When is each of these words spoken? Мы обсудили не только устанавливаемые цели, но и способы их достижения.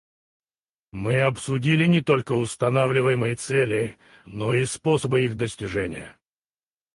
Мы 0.93 1.19
обсудили 1.21 1.85
не 1.85 2.01
только 2.01 2.31
устанавливаемые 2.31 3.35
цели, 3.35 3.99
но 4.25 4.51
и 4.51 4.65
способы 4.65 5.25
их 5.25 5.37
достижения. 5.37 6.17